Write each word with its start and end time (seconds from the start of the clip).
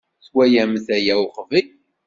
Twalamt 0.25 0.87
aya 0.97 1.15
uqbel? 1.25 1.67